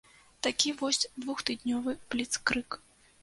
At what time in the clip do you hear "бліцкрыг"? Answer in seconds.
2.13-2.81